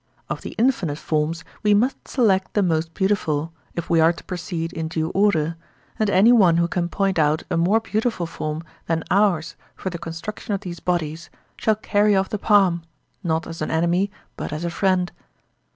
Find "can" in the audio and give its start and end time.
6.67-6.89